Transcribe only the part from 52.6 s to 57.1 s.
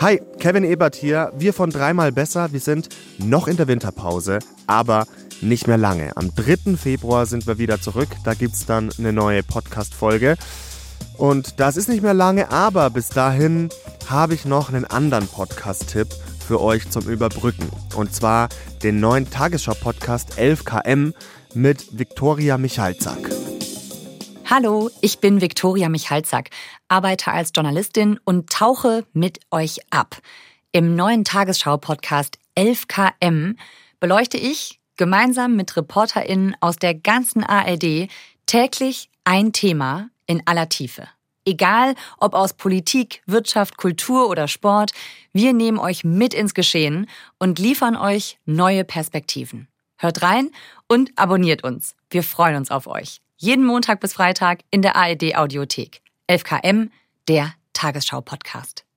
auf euch. Jeden Montag bis Freitag in der ARD Audiothek. 11KM,